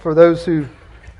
[0.00, 0.66] For those who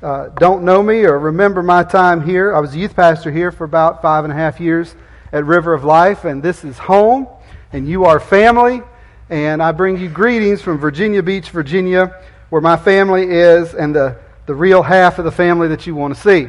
[0.01, 3.51] uh, don't know me or remember my time here, I was a youth pastor here
[3.51, 4.95] for about five and a half years
[5.33, 7.27] at River of Life, and this is home,
[7.73, 8.81] and you are family.
[9.29, 14.17] And I bring you greetings from Virginia Beach, Virginia, where my family is, and the,
[14.45, 16.47] the real half of the family that you want to see.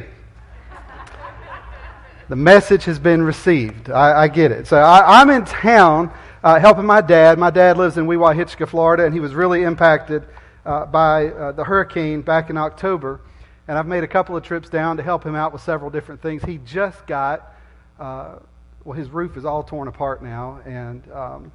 [2.29, 3.89] the message has been received.
[3.89, 4.67] I, I get it.
[4.67, 7.37] So I, am in town uh, helping my dad.
[7.37, 10.23] My dad lives in Wewahitchka, Florida, and he was really impacted
[10.65, 13.21] uh, by uh, the hurricane back in October.
[13.67, 16.21] And I've made a couple of trips down to help him out with several different
[16.21, 16.43] things.
[16.43, 17.53] He just got,
[17.99, 18.35] uh,
[18.83, 21.51] well, his roof is all torn apart now, and um,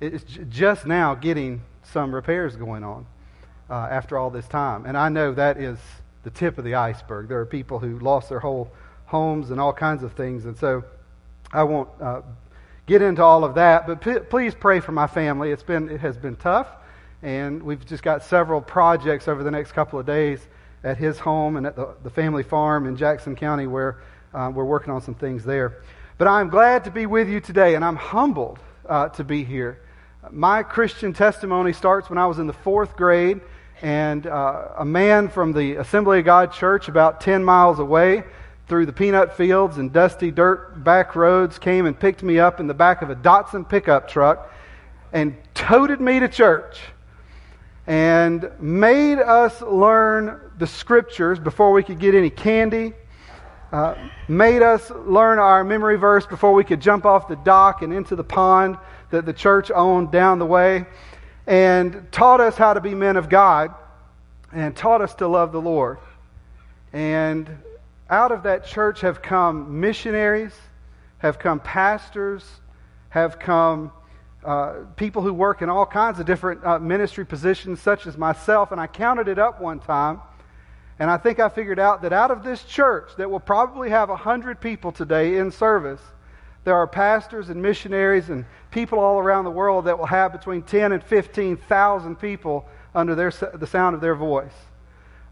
[0.00, 3.06] it's just now getting some repairs going on
[3.70, 4.86] uh, after all this time.
[4.86, 5.78] And I know that is
[6.22, 7.28] the tip of the iceberg.
[7.28, 8.70] There are people who lost their whole
[9.06, 10.44] homes and all kinds of things.
[10.44, 10.84] And so
[11.52, 12.22] I won't uh,
[12.86, 15.50] get into all of that, but p- please pray for my family.
[15.50, 16.68] It's been, it has been tough.
[17.22, 20.46] And we've just got several projects over the next couple of days
[20.84, 23.98] at his home and at the, the family farm in Jackson County where
[24.34, 25.82] uh, we're working on some things there.
[26.18, 29.80] But I'm glad to be with you today, and I'm humbled uh, to be here.
[30.30, 33.40] My Christian testimony starts when I was in the fourth grade,
[33.82, 38.24] and uh, a man from the Assembly of God church about 10 miles away
[38.68, 42.66] through the peanut fields and dusty dirt back roads came and picked me up in
[42.66, 44.52] the back of a Datsun pickup truck
[45.12, 46.80] and toted me to church
[47.86, 52.92] and made us learn the scriptures before we could get any candy,
[53.72, 53.94] uh,
[54.28, 58.16] made us learn our memory verse before we could jump off the dock and into
[58.16, 58.76] the pond
[59.10, 60.84] that the church owned down the way,
[61.46, 63.74] and taught us how to be men of God,
[64.52, 65.98] and taught us to love the Lord.
[66.92, 67.48] And
[68.10, 70.54] out of that church have come missionaries,
[71.18, 72.44] have come pastors,
[73.10, 73.92] have come
[74.46, 78.70] uh, people who work in all kinds of different uh, ministry positions, such as myself,
[78.70, 80.20] and I counted it up one time.
[81.00, 84.08] And I think I figured out that out of this church that will probably have
[84.08, 86.00] 100 people today in service,
[86.62, 90.62] there are pastors and missionaries and people all around the world that will have between
[90.62, 94.54] 10 and 15,000 people under their, the sound of their voice.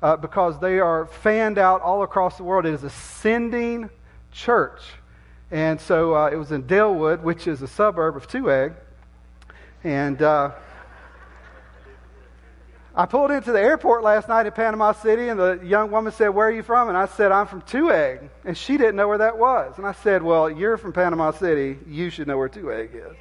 [0.03, 2.67] Uh, because they are fanned out all across the world.
[2.67, 3.89] It is a sending
[4.33, 4.81] church.
[5.51, 8.75] And so uh, it was in Dellwood, which is a suburb of Two Egg.
[9.85, 10.53] And uh,
[12.95, 16.29] I pulled into the airport last night in Panama City, and the young woman said,
[16.29, 16.89] Where are you from?
[16.89, 18.31] And I said, I'm from Egg.
[18.47, 19.75] And she didn't know where that was.
[19.77, 21.79] And I said, Well, you're from Panama City.
[21.87, 23.15] You should know where Egg is.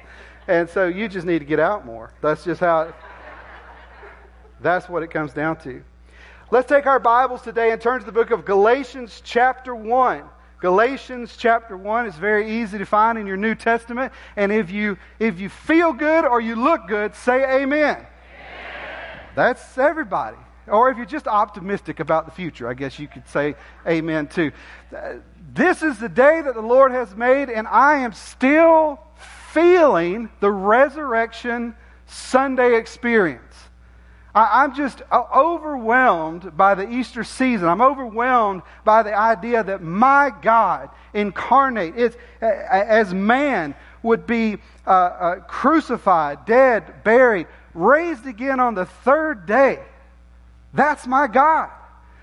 [0.48, 2.12] And so you just need to get out more.
[2.22, 2.94] That's just how, it,
[4.62, 5.82] that's what it comes down to.
[6.50, 10.22] Let's take our Bibles today and turn to the book of Galatians, chapter 1.
[10.64, 14.10] Galatians chapter 1 is very easy to find in your New Testament.
[14.34, 17.98] And if you, if you feel good or you look good, say amen.
[17.98, 18.06] amen.
[19.34, 20.38] That's everybody.
[20.66, 24.52] Or if you're just optimistic about the future, I guess you could say amen too.
[25.52, 28.98] This is the day that the Lord has made, and I am still
[29.52, 31.76] feeling the resurrection
[32.06, 33.43] Sunday experience.
[34.34, 37.68] I, am just overwhelmed by the Easter season.
[37.68, 44.90] I'm overwhelmed by the idea that my God incarnate is, as man would be uh,
[44.90, 49.80] uh, crucified, dead, buried, raised again on the third day.
[50.72, 51.70] That's my God.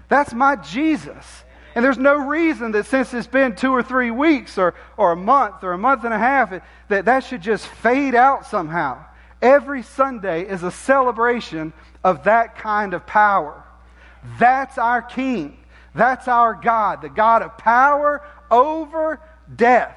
[0.10, 1.26] That's my Jesus.
[1.74, 5.16] And there's no reason that since it's been two or three weeks or, or a
[5.16, 6.54] month or a month and a half,
[6.90, 9.06] that that should just fade out somehow.
[9.42, 11.74] Every Sunday is a celebration
[12.04, 13.64] of that kind of power.
[14.40, 15.58] That's our King.
[15.96, 19.20] That's our God, the God of power over
[19.54, 19.96] death.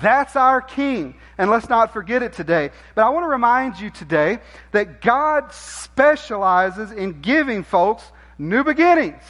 [0.00, 1.14] That's our King.
[1.36, 2.70] And let's not forget it today.
[2.94, 4.38] But I want to remind you today
[4.72, 8.04] that God specializes in giving folks
[8.38, 9.22] new beginnings.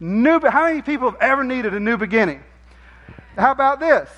[0.00, 2.42] New, how many people have ever needed a new beginning?
[3.36, 4.08] How about this?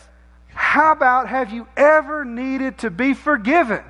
[0.48, 3.82] How about have you ever needed to be forgiven?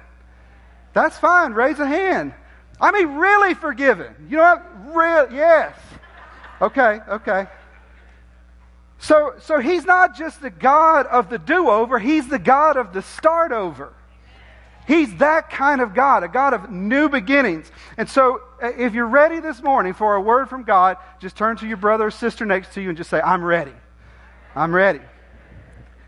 [0.93, 1.53] That's fine.
[1.53, 2.35] Raise a hand.
[2.81, 4.27] I mean, really forgiven.
[4.29, 4.97] You know what?
[4.97, 5.77] Real, yes.
[6.61, 7.47] Okay, okay.
[8.99, 12.93] So, so he's not just the God of the do over, he's the God of
[12.93, 13.95] the start over.
[14.87, 17.71] He's that kind of God, a God of new beginnings.
[17.97, 21.57] And so, uh, if you're ready this morning for a word from God, just turn
[21.59, 23.75] to your brother or sister next to you and just say, I'm ready.
[24.57, 25.01] I'm ready.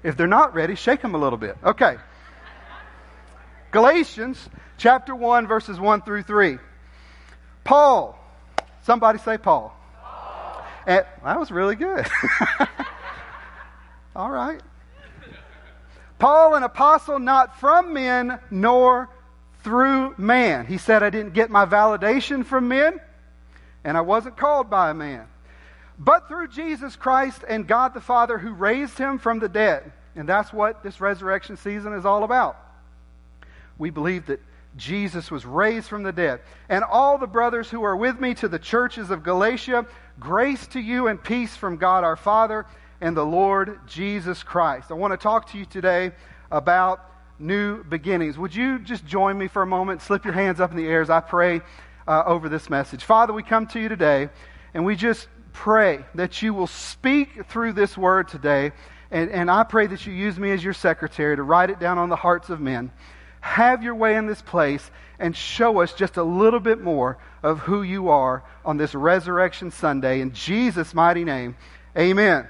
[0.02, 1.56] If they're not ready, shake them a little bit.
[1.62, 1.96] Okay.
[3.70, 4.48] Galatians
[4.82, 6.58] chapter 1, verses 1 through 3.
[7.62, 8.18] Paul.
[8.82, 9.72] Somebody say Paul.
[10.02, 10.64] Paul.
[10.88, 12.04] And, that was really good.
[14.16, 14.60] All right.
[16.18, 19.08] Paul, an apostle not from men nor
[19.62, 20.66] through man.
[20.66, 23.00] He said, I didn't get my validation from men,
[23.84, 25.26] and I wasn't called by a man,
[25.96, 29.92] but through Jesus Christ and God the Father who raised him from the dead.
[30.16, 32.56] And that's what this resurrection season is all about.
[33.78, 34.40] We believe that
[34.76, 36.40] Jesus was raised from the dead.
[36.68, 39.86] And all the brothers who are with me to the churches of Galatia,
[40.18, 42.66] grace to you and peace from God our Father
[43.00, 44.90] and the Lord Jesus Christ.
[44.90, 46.12] I want to talk to you today
[46.50, 47.04] about
[47.38, 48.38] new beginnings.
[48.38, 50.00] Would you just join me for a moment?
[50.00, 51.60] Slip your hands up in the air as I pray
[52.06, 53.04] uh, over this message.
[53.04, 54.28] Father, we come to you today
[54.72, 58.72] and we just pray that you will speak through this word today.
[59.10, 61.98] And, and I pray that you use me as your secretary to write it down
[61.98, 62.90] on the hearts of men
[63.42, 67.58] have your way in this place and show us just a little bit more of
[67.58, 70.20] who you are on this Resurrection Sunday.
[70.20, 71.56] In Jesus' mighty name,
[71.96, 72.48] amen.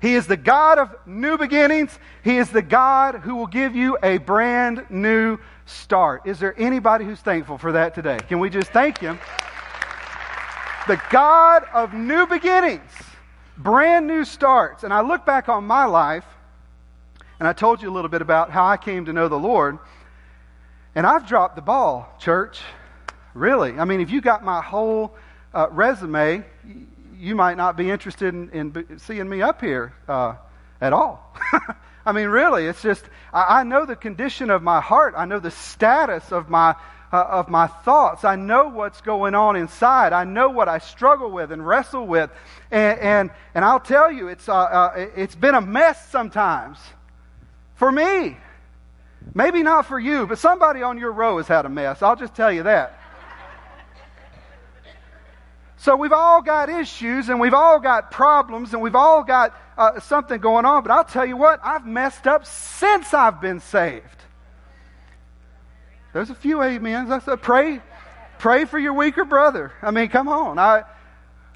[0.00, 1.98] He is the God of new beginnings.
[2.22, 6.26] He is the God who will give you a brand new start.
[6.26, 8.18] Is there anybody who's thankful for that today?
[8.28, 9.18] Can we just thank Him?
[10.88, 12.90] The God of new beginnings,
[13.56, 14.84] brand new starts.
[14.84, 16.24] And I look back on my life,
[17.38, 19.78] and I told you a little bit about how I came to know the Lord.
[20.94, 22.60] And I've dropped the ball, church.
[23.34, 23.78] Really.
[23.78, 25.14] I mean, if you got my whole
[25.54, 26.44] uh, resume,
[27.16, 30.34] you might not be interested in, in seeing me up here uh,
[30.80, 31.34] at all.
[32.04, 35.14] I mean, really, it's just, I, I, know the condition of my heart.
[35.16, 36.74] I know the status of my,
[37.12, 38.24] uh, of my thoughts.
[38.24, 40.12] I know what's going on inside.
[40.12, 42.30] I know what I struggle with and wrestle with.
[42.70, 46.78] And, and, and I'll tell you, it's, uh, uh, it's been a mess sometimes
[47.76, 48.36] for me.
[49.34, 52.02] Maybe not for you, but somebody on your row has had a mess.
[52.02, 52.98] I'll just tell you that.
[55.82, 59.98] So we've all got issues and we've all got problems and we've all got uh,
[59.98, 60.84] something going on.
[60.84, 64.04] But I'll tell you what, I've messed up since I've been saved.
[66.12, 67.10] There's a few amens.
[67.10, 67.80] I said, pray,
[68.38, 69.72] pray for your weaker brother.
[69.82, 70.58] I mean, come on.
[70.58, 70.84] I,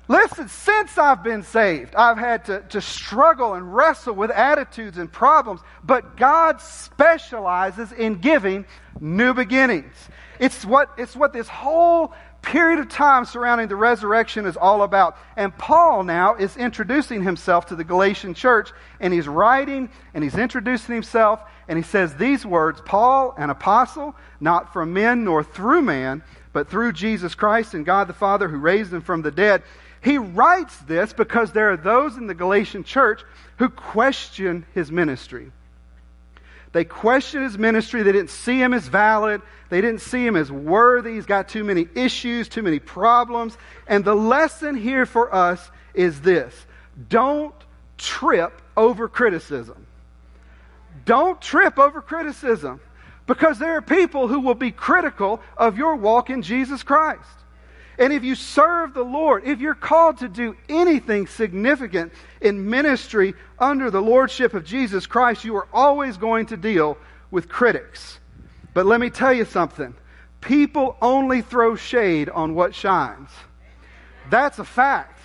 [0.09, 5.11] Listen, since I've been saved, I've had to, to struggle and wrestle with attitudes and
[5.11, 8.67] problems, but God specializes in giving
[9.01, 9.95] new beginnings.
[10.39, 12.13] It's what, it's what this whole
[12.47, 15.17] period of time surrounding the resurrection is all about.
[15.37, 18.71] And Paul now is introducing himself to the Galatian church,
[19.01, 24.15] and he's writing and he's introducing himself, and he says these words Paul, an apostle,
[24.39, 28.59] not from men nor through man, but through Jesus Christ and God the Father who
[28.59, 29.65] raised him from the dead.
[30.07, 33.25] He writes this because there are those in the Galatian church
[33.57, 35.51] who question his ministry.
[36.71, 38.05] They question his ministry.
[38.05, 39.43] They didn't see him as valid.
[39.69, 41.15] They didn't see him as worthy.
[41.15, 43.59] He's got too many issues, too many problems.
[43.89, 46.55] And the lesson here for us is this
[47.09, 47.57] don't
[47.99, 49.89] trip over criticism.
[51.05, 52.81] Don't trip over criticism
[53.27, 57.27] because there are people who will be critical of your walk in Jesus Christ.
[57.99, 63.35] And if you serve the Lord, if you're called to do anything significant in ministry
[63.59, 66.99] under the lordship of Jesus Christ, you are always going to deal
[67.31, 68.21] with critics.
[68.75, 69.95] But let me tell you something
[70.41, 73.31] people only throw shade on what shines.
[74.31, 75.19] That's a fact.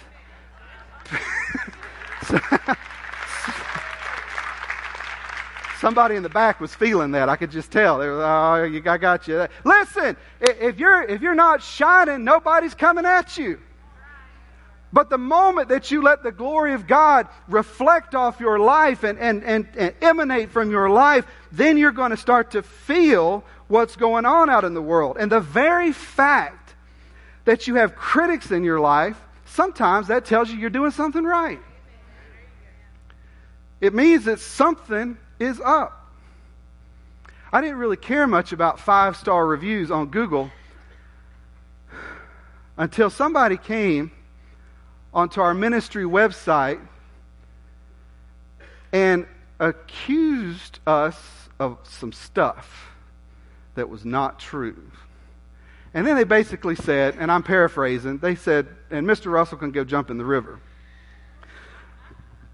[5.82, 7.28] Somebody in the back was feeling that.
[7.28, 7.98] I could just tell.
[7.98, 9.48] They were, oh, I got you.
[9.64, 13.60] Listen, if you're, if you're not shining, nobody's coming at you.
[14.94, 19.18] But the moment that you let the glory of God reflect off your life and,
[19.18, 23.96] and, and, and emanate from your life, then you're going to start to feel what's
[23.96, 25.18] going on out in the world.
[25.20, 26.76] And the very fact
[27.46, 31.60] that you have critics in your life, sometimes that tells you you're doing something right.
[33.80, 35.98] It means that something is up.
[37.52, 40.52] I didn't really care much about five star reviews on Google
[42.78, 44.12] until somebody came
[45.14, 46.80] onto our ministry website
[48.94, 49.26] and
[49.60, 52.94] accused us of some stuff
[53.76, 54.92] that was not true.
[55.94, 59.32] And then they basically said, and I'm paraphrasing, they said, and Mr.
[59.32, 60.60] Russell can go jump in the river.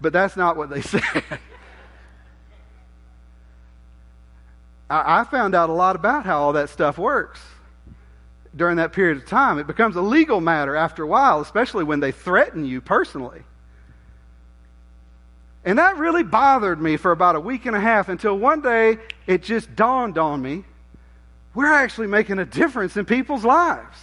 [0.00, 1.38] But that's not what they said.
[4.88, 7.40] I, I found out a lot about how all that stuff works
[8.54, 9.58] during that period of time.
[9.58, 13.42] It becomes a legal matter after a while, especially when they threaten you personally.
[15.64, 18.98] And that really bothered me for about a week and a half until one day
[19.26, 20.64] it just dawned on me
[21.58, 23.98] we're actually making a difference in people's lives.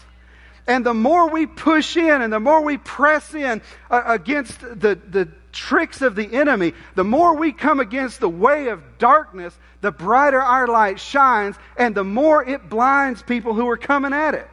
[0.67, 4.99] And the more we push in and the more we press in uh, against the,
[5.09, 9.91] the tricks of the enemy, the more we come against the way of darkness, the
[9.91, 14.47] brighter our light shines and the more it blinds people who are coming at it.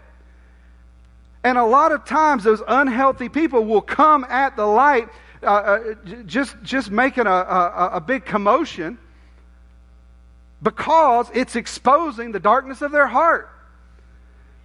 [1.45, 5.09] And a lot of times, those unhealthy people will come at the light
[5.43, 5.95] uh, uh,
[6.25, 8.97] just, just making a, a, a big commotion
[10.63, 13.51] because it's exposing the darkness of their heart.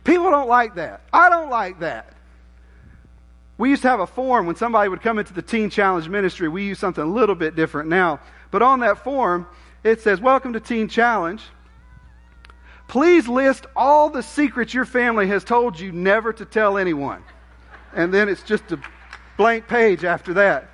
[0.03, 1.01] People don't like that.
[1.11, 2.13] I don't like that.
[3.57, 6.47] We used to have a form when somebody would come into the Teen Challenge ministry.
[6.47, 8.19] We use something a little bit different now.
[8.51, 9.47] But on that form,
[9.83, 11.41] it says, Welcome to Teen Challenge.
[12.87, 17.23] Please list all the secrets your family has told you never to tell anyone.
[17.93, 18.79] And then it's just a
[19.37, 20.69] blank page after that.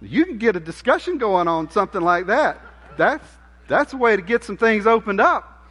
[0.00, 2.60] You can get a discussion going on something like that.
[2.96, 3.24] That's,
[3.66, 5.66] that's a way to get some things opened up.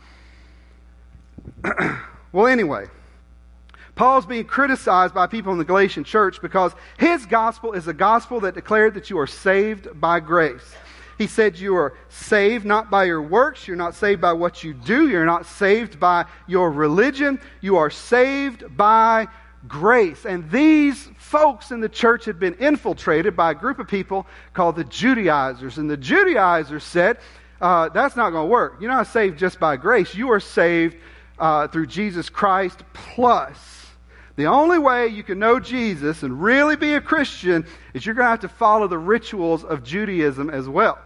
[2.32, 2.88] well, anyway,
[3.98, 8.40] Paul's being criticized by people in the Galatian church because his gospel is a gospel
[8.42, 10.76] that declared that you are saved by grace.
[11.18, 13.68] He said you are saved not by your works.
[13.68, 15.10] You're not saved by what you do.
[15.10, 17.42] You're not saved by your religion.
[17.60, 19.28] You are saved by
[19.68, 20.28] grace.
[20.28, 24.76] And these folks in the church had been infiltrated by a group of people called
[24.76, 25.80] the Judaizers.
[25.80, 27.18] And the Judaizers said,
[27.60, 28.78] uh, that's not going to work.
[28.80, 30.14] You're not saved just by grace.
[30.14, 30.98] You are saved
[31.40, 33.77] uh, through Jesus Christ plus.
[34.38, 37.66] The only way you can know Jesus and really be a Christian
[37.96, 41.00] is you're going to have to follow the rituals of Judaism as well.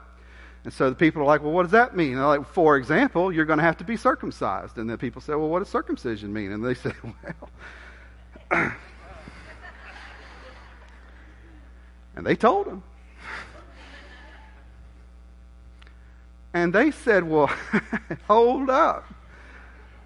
[0.65, 2.19] And so the people are like, well, what does that mean?
[2.19, 4.77] Like, for example, you're going to have to be circumcised.
[4.77, 6.51] And then people say, well, what does circumcision mean?
[6.51, 6.91] And they say,
[8.51, 8.73] well.
[12.17, 12.83] and they told them.
[16.53, 17.49] And they said, well,
[18.27, 19.05] hold up.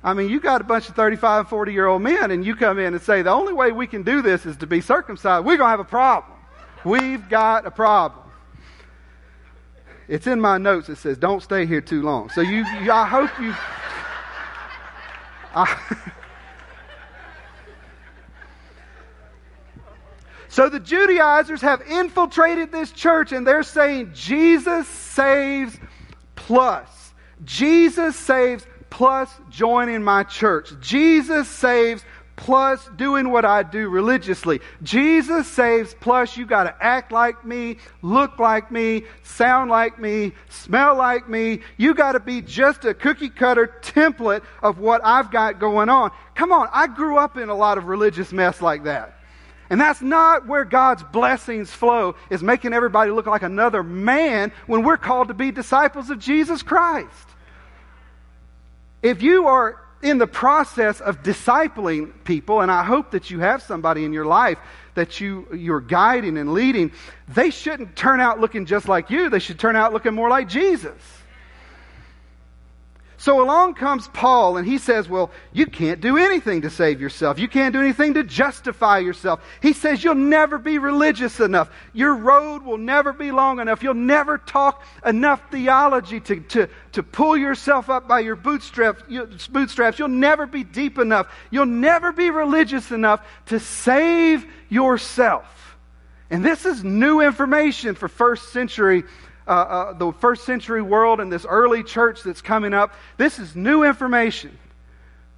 [0.06, 2.78] I mean, you got a bunch of 35, 40 year old men, and you come
[2.78, 5.44] in and say, the only way we can do this is to be circumcised.
[5.44, 6.38] We're going to have a problem.
[6.86, 8.26] We've got a problem.
[10.08, 10.88] It's in my notes.
[10.90, 13.56] It says, "Don't stay here too long." So you, you I hope you.
[15.56, 15.66] I,
[20.50, 25.76] so the Judaizers have infiltrated this church, and they're saying Jesus saves
[26.36, 27.14] plus.
[27.44, 30.72] Jesus saves plus joining my church.
[30.80, 32.04] Jesus saves
[32.36, 34.60] plus doing what I do religiously.
[34.84, 40.34] Jesus saves plus you got to act like me, look like me, sound like me,
[40.50, 41.62] smell like me.
[41.78, 46.12] You got to be just a cookie cutter template of what I've got going on.
[46.36, 49.20] Come on, I grew up in a lot of religious mess like that.
[49.70, 54.84] And that's not where God's blessings flow, is making everybody look like another man when
[54.84, 57.30] we're called to be disciples of Jesus Christ.
[59.02, 63.62] If you are in the process of discipling people, and I hope that you have
[63.62, 64.58] somebody in your life
[64.94, 66.92] that you, you're guiding and leading,
[67.28, 69.30] they shouldn't turn out looking just like you.
[69.30, 70.94] They should turn out looking more like Jesus.
[73.26, 77.40] So along comes Paul, and he says, Well, you can't do anything to save yourself.
[77.40, 79.44] You can't do anything to justify yourself.
[79.64, 81.72] He says, You'll never be religious enough.
[81.92, 83.82] Your road will never be long enough.
[83.82, 89.02] You'll never talk enough theology to, to, to pull yourself up by your bootstraps,
[89.48, 89.98] bootstraps.
[89.98, 91.26] You'll never be deep enough.
[91.50, 95.78] You'll never be religious enough to save yourself.
[96.30, 99.04] And this is new information for first century
[99.48, 102.94] uh, uh, the first century world and this early church that's coming up.
[103.18, 104.58] This is new information.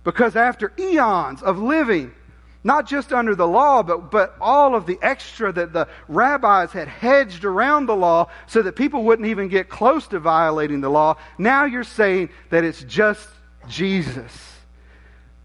[0.04, 2.14] Because after eons of living,
[2.64, 6.88] not just under the law, but, but all of the extra that the rabbis had
[6.88, 11.18] hedged around the law so that people wouldn't even get close to violating the law,
[11.38, 13.28] now you're saying that it's just
[13.68, 14.32] Jesus.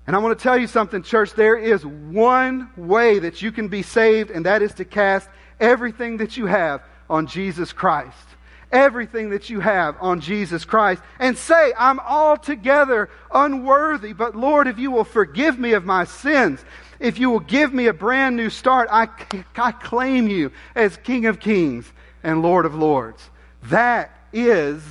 [0.07, 1.33] And I want to tell you something, church.
[1.33, 5.29] There is one way that you can be saved, and that is to cast
[5.59, 8.32] everything that you have on Jesus Christ
[8.73, 14.79] everything that you have on Jesus Christ and say, I'm altogether unworthy, but Lord, if
[14.79, 16.65] you will forgive me of my sins,
[16.99, 19.09] if you will give me a brand new start, I,
[19.57, 21.91] I claim you as King of Kings
[22.23, 23.29] and Lord of Lords.
[23.65, 24.83] That is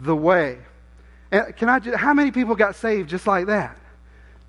[0.00, 0.58] the way.
[1.30, 3.76] And can I just, how many people got saved just like that?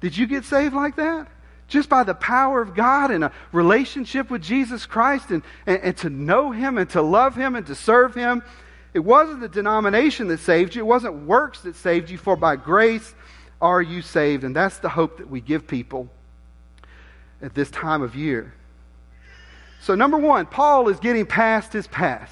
[0.02, 1.28] Did you get saved like that?
[1.70, 5.98] Just by the power of God and a relationship with Jesus Christ and, and, and
[5.98, 8.44] to know Him and to love Him and to serve Him
[8.94, 12.56] It wasn't the denomination that saved you, it wasn't works that saved you, for by
[12.56, 13.14] grace
[13.62, 14.44] are you saved.
[14.44, 16.10] And that's the hope that we give people
[17.42, 18.54] at this time of year.
[19.82, 22.32] So, number one, Paul is getting past his past.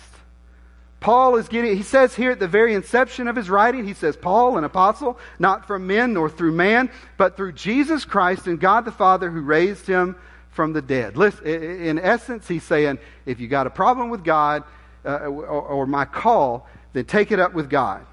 [1.01, 4.15] Paul is getting, he says here at the very inception of his writing, he says,
[4.15, 8.85] Paul, an apostle, not from men nor through man, but through Jesus Christ and God
[8.85, 10.15] the Father who raised him
[10.51, 11.17] from the dead.
[11.17, 14.63] Listen, in essence, he's saying, if you got a problem with God
[15.05, 18.05] uh, or, or my call, then take it up with God.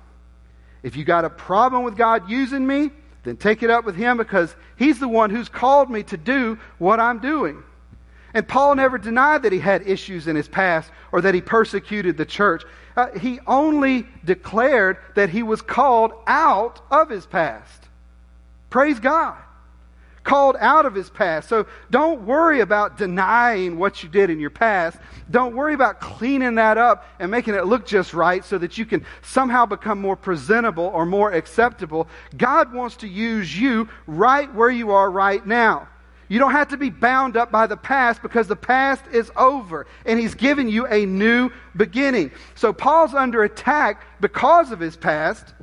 [0.83, 2.91] If you got a problem with God using me,
[3.25, 6.59] then take it up with him because he's the one who's called me to do
[6.79, 7.63] what I'm doing.
[8.35, 12.17] And Paul never denied that he had issues in his past or that he persecuted
[12.17, 12.63] the church.
[12.97, 17.89] Uh, he only declared that he was called out of his past.
[18.71, 19.37] Praise God.
[20.29, 21.49] Called out of his past.
[21.49, 24.99] So don't worry about denying what you did in your past.
[25.31, 28.85] Don't worry about cleaning that up and making it look just right so that you
[28.85, 32.09] can somehow become more presentable or more acceptable.
[32.37, 35.89] God wants to use you right where you are right now.
[36.29, 39.87] You don't have to be bound up by the past because the past is over
[40.05, 42.33] and he's given you a new beginning.
[42.55, 45.55] So Paul's under attack because of his past.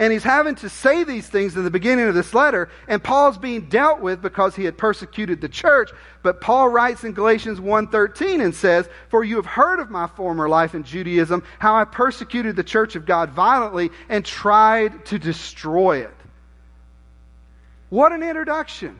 [0.00, 3.36] And he's having to say these things in the beginning of this letter, and Paul's
[3.36, 5.90] being dealt with because he had persecuted the church.
[6.22, 10.48] But Paul writes in Galatians 1:13 and says, "For you have heard of my former
[10.48, 15.98] life in Judaism, how I persecuted the church of God violently and tried to destroy
[15.98, 16.16] it."
[17.90, 18.98] What an introduction.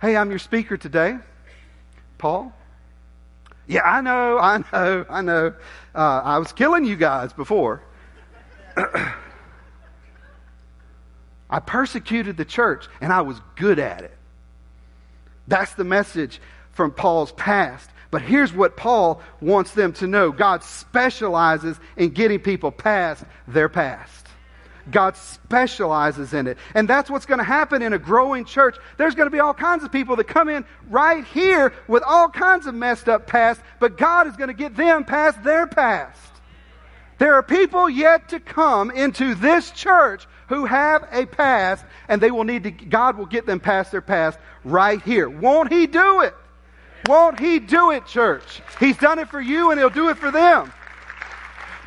[0.00, 1.18] Hey, I'm your speaker today.
[2.16, 2.50] Paul?
[3.66, 5.52] Yeah, I know, I know, I know.
[5.94, 7.82] Uh, I was killing you guys before.
[11.50, 14.16] I persecuted the church, and I was good at it.
[15.48, 16.40] That's the message
[16.72, 17.90] from Paul's past.
[18.10, 23.68] But here's what Paul wants them to know God specializes in getting people past their
[23.68, 24.26] past.
[24.90, 26.58] God specializes in it.
[26.74, 28.76] And that's what's going to happen in a growing church.
[28.96, 32.28] There's going to be all kinds of people that come in right here with all
[32.28, 36.18] kinds of messed up past, but God is going to get them past their past.
[37.18, 42.32] There are people yet to come into this church who have a past, and they
[42.32, 45.28] will need to, God will get them past their past right here.
[45.30, 46.34] Won't He do it?
[47.06, 48.60] Won't He do it, church?
[48.80, 50.72] He's done it for you, and He'll do it for them.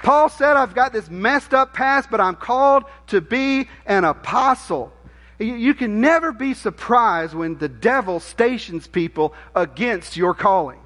[0.02, 4.94] Paul said, I've got this messed up past, but I'm called to be an apostle.
[5.40, 10.80] You can never be surprised when the devil stations people against your calling.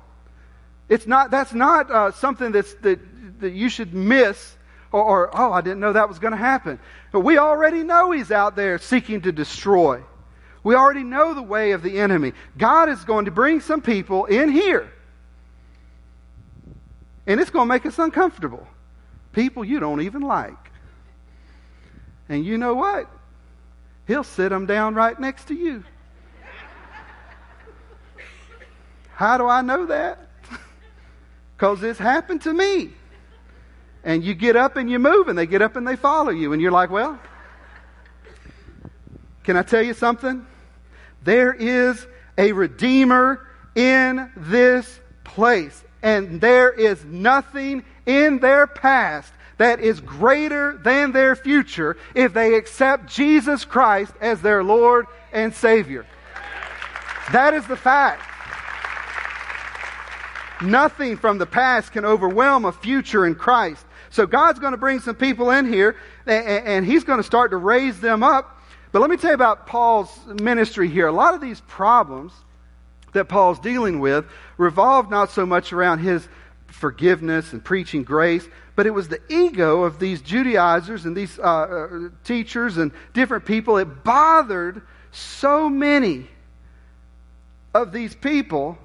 [0.89, 2.99] It's not, that's not uh, something that's, that,
[3.39, 4.56] that you should miss
[4.91, 6.79] or, or, oh, I didn't know that was going to happen.
[7.11, 10.01] But we already know he's out there seeking to destroy.
[10.63, 12.33] We already know the way of the enemy.
[12.57, 14.91] God is going to bring some people in here.
[17.25, 18.67] And it's going to make us uncomfortable
[19.33, 20.71] people you don't even like.
[22.27, 23.07] And you know what?
[24.07, 25.83] He'll sit them down right next to you.
[29.13, 30.19] How do I know that?
[31.55, 32.91] Because it's happened to me.
[34.07, 36.53] And you get up and you move, and they get up and they follow you.
[36.53, 37.19] And you're like, well,
[39.43, 40.47] can I tell you something?
[41.25, 45.83] There is a Redeemer in this place.
[46.01, 52.53] And there is nothing in their past that is greater than their future if they
[52.53, 56.05] accept Jesus Christ as their Lord and Savior.
[57.33, 58.21] That is the fact.
[60.61, 63.83] Nothing from the past can overwhelm a future in Christ.
[64.09, 67.57] So God's going to bring some people in here and He's going to start to
[67.57, 68.61] raise them up.
[68.91, 70.09] But let me tell you about Paul's
[70.41, 71.07] ministry here.
[71.07, 72.33] A lot of these problems
[73.13, 74.25] that Paul's dealing with
[74.57, 76.27] revolve not so much around his
[76.67, 81.41] forgiveness and preaching grace, but it was the ego of these Judaizers and these uh,
[81.43, 83.77] uh, teachers and different people.
[83.77, 86.27] It bothered so many
[87.73, 88.77] of these people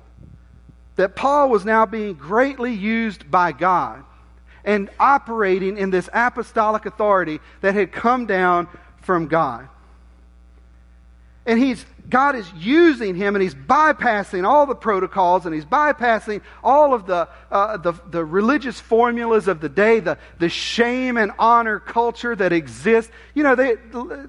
[0.96, 4.04] that Paul was now being greatly used by God
[4.64, 8.68] and operating in this apostolic authority that had come down
[9.02, 9.68] from God.
[11.44, 16.42] And he's God is using him and he's bypassing all the protocols and he's bypassing
[16.62, 21.32] all of the, uh, the, the, religious formulas of the day, the, the shame and
[21.38, 23.10] honor culture that exists.
[23.34, 23.76] You know, they,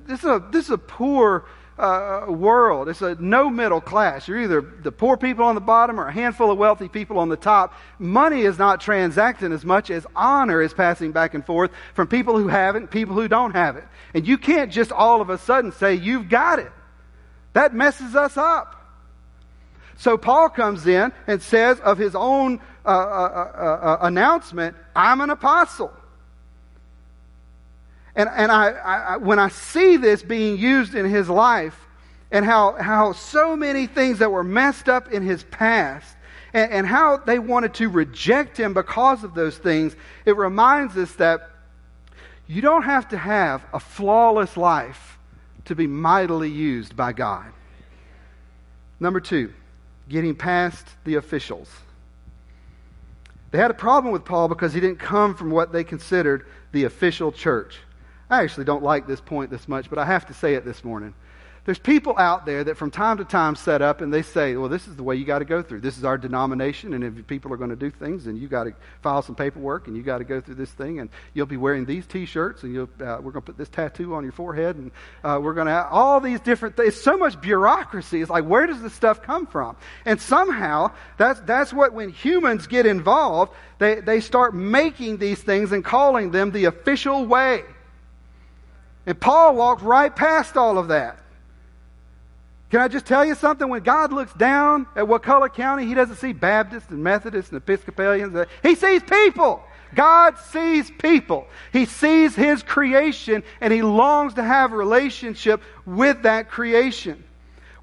[0.06, 1.46] this, is a, this is a poor
[1.78, 2.88] uh, world.
[2.88, 4.28] It's a no middle class.
[4.28, 7.30] You're either the poor people on the bottom or a handful of wealthy people on
[7.30, 7.74] the top.
[7.98, 12.38] Money is not transacting as much as honor is passing back and forth from people
[12.38, 13.86] who have it people who don't have it.
[14.14, 16.72] And you can't just all of a sudden say, you've got it.
[17.54, 18.80] That messes us up.
[19.98, 25.30] So Paul comes in and says of his own uh, uh, uh, announcement I'm an
[25.30, 25.92] apostle.
[28.16, 31.80] And, and I, I, when I see this being used in his life,
[32.32, 36.16] and how, how so many things that were messed up in his past,
[36.54, 39.96] and, and how they wanted to reject him because of those things,
[40.26, 41.50] it reminds us that
[42.48, 45.18] you don't have to have a flawless life
[45.66, 47.46] to be mightily used by God.
[49.00, 49.54] Number two,
[50.10, 51.70] getting past the officials.
[53.52, 56.86] They had a problem with Paul because he didn't come from what they considered the
[56.86, 57.78] official church.
[58.34, 60.84] I actually don't like this point this much, but I have to say it this
[60.84, 61.14] morning.
[61.66, 64.68] There's people out there that from time to time set up and they say, well,
[64.68, 65.82] this is the way you got to go through.
[65.82, 68.64] This is our denomination, and if people are going to do things, then you got
[68.64, 71.58] to file some paperwork and you got to go through this thing, and you'll be
[71.58, 74.92] wearing these T-shirts, and uh, we're going to put this tattoo on your forehead, and
[75.24, 76.96] uh, we're going to have all these different things.
[76.96, 78.20] It's so much bureaucracy.
[78.20, 79.78] It's like, where does this stuff come from?
[80.06, 85.72] And somehow, that's, that's what when humans get involved, they, they start making these things
[85.72, 87.64] and calling them the official way.
[89.06, 91.18] And Paul walked right past all of that.
[92.70, 93.70] Can I just tell you something?
[93.70, 98.48] When God looks down at Wakulla County, He doesn't see Baptists and Methodists and Episcopalians.
[98.64, 99.64] He sees people.
[99.94, 101.48] God sees people.
[101.72, 107.24] He sees His creation and He longs to have a relationship with that creation.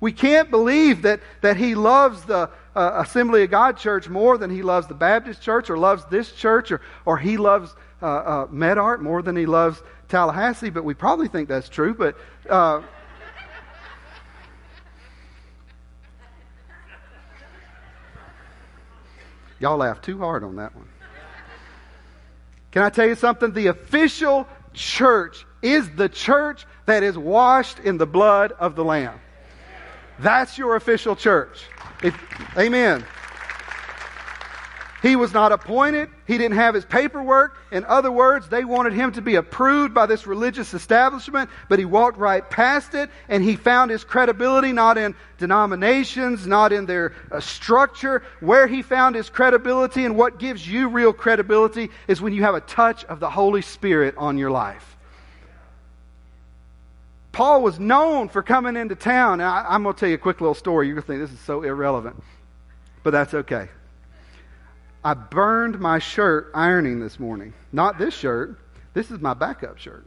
[0.00, 4.50] We can't believe that, that He loves the uh, Assembly of God church more than
[4.50, 8.46] He loves the Baptist church or loves this church or, or He loves uh, uh,
[8.46, 9.80] Medart more than He loves
[10.10, 11.94] Tallahassee, but we probably think that's true.
[11.94, 12.16] But.
[12.48, 12.82] Uh,
[19.60, 20.88] Y'all laughed too hard on that one.
[22.70, 23.52] Can I tell you something?
[23.52, 29.20] The official church is the church that is washed in the blood of the Lamb.
[30.18, 31.66] That's your official church.
[32.02, 32.18] If,
[32.56, 33.04] amen.
[35.02, 36.10] He was not appointed.
[36.26, 37.56] He didn't have his paperwork.
[37.72, 41.86] In other words, they wanted him to be approved by this religious establishment, but he
[41.86, 47.14] walked right past it and he found his credibility not in denominations, not in their
[47.32, 48.22] uh, structure.
[48.40, 52.54] Where he found his credibility and what gives you real credibility is when you have
[52.54, 54.96] a touch of the Holy Spirit on your life.
[57.32, 59.40] Paul was known for coming into town.
[59.40, 60.88] I, am going to tell you a quick little story.
[60.88, 62.22] You're going to think this is so irrelevant,
[63.02, 63.68] but that's okay.
[65.02, 67.54] I burned my shirt ironing this morning.
[67.72, 68.58] Not this shirt.
[68.92, 70.06] This is my backup shirt.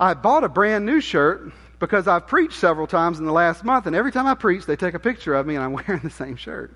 [0.00, 3.86] I bought a brand new shirt because I've preached several times in the last month,
[3.86, 6.10] and every time I preach, they take a picture of me and I'm wearing the
[6.10, 6.74] same shirt.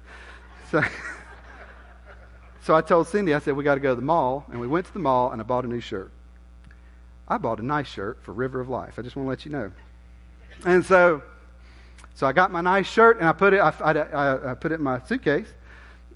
[0.70, 0.82] So,
[2.62, 4.66] so I told Cindy, I said, we got to go to the mall, and we
[4.66, 6.10] went to the mall and I bought a new shirt.
[7.28, 8.98] I bought a nice shirt for River of Life.
[8.98, 9.72] I just want to let you know.
[10.64, 11.22] And so,
[12.14, 14.76] so I got my nice shirt and I put it, I, I, I put it
[14.76, 15.48] in my suitcase.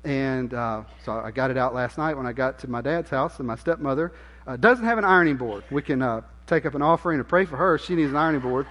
[0.05, 3.11] And uh, so I got it out last night when I got to my dad's
[3.11, 4.13] house, and my stepmother
[4.47, 5.65] uh, doesn't have an ironing board.
[5.71, 7.79] We can uh, take up an offering and pray for her.
[7.79, 8.67] She needs an ironing board.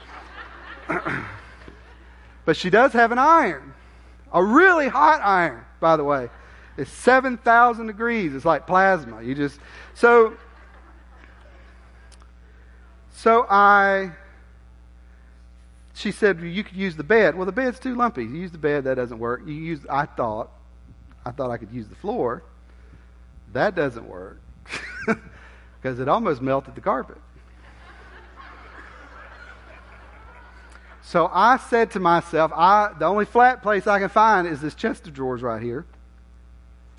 [2.45, 3.73] but she does have an iron,
[4.33, 6.29] a really hot iron, by the way.
[6.77, 8.33] It's 7,000 degrees.
[8.33, 9.21] It's like plasma.
[9.21, 9.59] You just
[9.93, 10.35] so
[13.11, 14.11] so I
[15.93, 17.35] she said you could use the bed.
[17.35, 18.23] Well, the bed's too lumpy.
[18.23, 19.41] You use the bed, that doesn't work.
[19.45, 20.49] You use I thought
[21.25, 22.43] I thought I could use the floor.
[23.53, 24.39] That doesn't work
[25.81, 27.17] because it almost melted the carpet.
[31.01, 34.75] So I said to myself, I, the only flat place I can find is this
[34.75, 35.85] chest of drawers right here.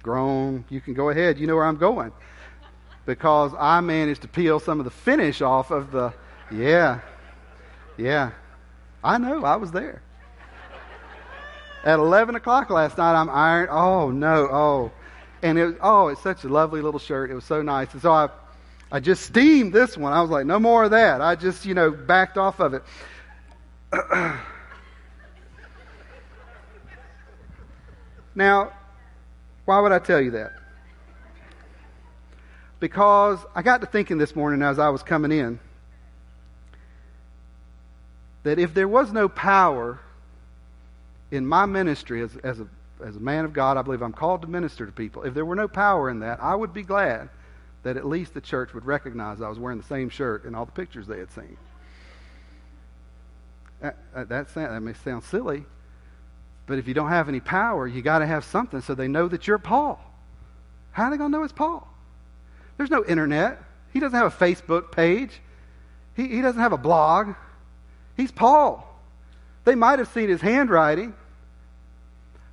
[0.03, 1.39] Grown, you can go ahead.
[1.39, 2.11] You know where I'm going.
[3.07, 6.13] Because I managed to peel some of the finish off of the.
[6.51, 7.01] Yeah.
[7.97, 8.33] Yeah.
[9.05, 10.03] I know, I was there.
[11.85, 13.69] At 11 o'clock last night, I'm iron.
[13.71, 14.49] Oh, no.
[14.51, 14.93] Oh.
[15.43, 17.31] And it oh, it's such a lovely little shirt.
[17.31, 17.91] It was so nice.
[17.95, 18.29] And so I,
[18.93, 20.13] I just steamed this one.
[20.13, 21.23] I was like, no more of that.
[21.23, 22.83] I just, you know, backed off of it.
[28.35, 28.73] now,
[29.65, 30.53] why would I tell you that?
[32.79, 35.59] Because I got to thinking this morning as I was coming in
[38.43, 40.01] that if there was no power
[41.31, 42.67] in my ministry as, as, a,
[43.05, 45.23] as a man of God, I believe I'm called to minister to people.
[45.23, 47.29] If there were no power in that, I would be glad
[47.83, 50.67] that at least the church would recognize I was wearing the same shirt in all
[50.67, 51.57] the pictures they had seen.
[53.81, 55.65] That, that, that may sound silly,
[56.67, 59.27] but if you don't have any power, you got to have something so they know
[59.29, 59.99] that you're Paul.
[60.93, 61.89] How are they going to know it's Paul?
[62.77, 63.63] There's no internet.
[63.93, 65.41] He doesn't have a Facebook page.
[66.15, 67.35] He, he doesn't have a blog.
[68.17, 68.87] He's Paul.
[69.65, 71.15] They might have seen his handwriting,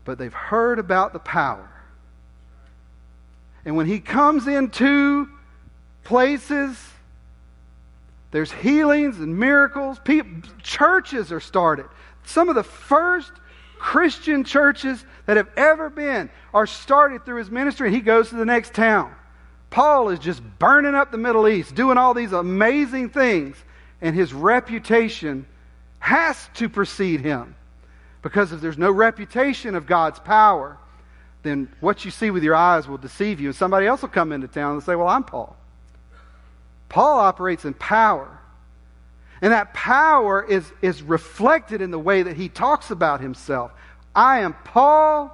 [0.07, 1.69] but they've heard about the power.
[3.65, 5.27] And when he comes into
[6.05, 6.81] places,
[8.31, 9.99] there's healings and miracles.
[9.99, 11.87] People, churches are started.
[12.23, 13.33] Some of the first
[13.77, 18.35] Christian churches that have ever been are started through his ministry, and he goes to
[18.35, 19.13] the next town.
[19.69, 23.57] Paul is just burning up the Middle East, doing all these amazing things,
[24.01, 25.45] and his reputation
[25.99, 27.55] has to precede him.
[28.27, 30.77] Because if there's no reputation of God's power,
[31.43, 33.47] then what you see with your eyes will deceive you.
[33.47, 35.55] And somebody else will come into town and say, Well, I'm Paul.
[36.89, 38.37] Paul operates in power.
[39.41, 43.71] And that power is, is reflected in the way that he talks about himself.
[44.13, 45.31] I am Paul,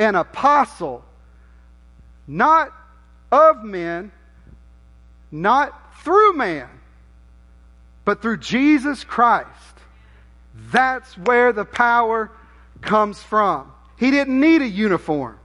[0.00, 1.04] an apostle,
[2.26, 2.72] not
[3.30, 4.10] of men,
[5.30, 6.68] not through man,
[8.04, 9.71] but through Jesus Christ.
[10.54, 12.30] That's where the power
[12.80, 13.72] comes from.
[13.96, 15.38] He didn't need a uniform.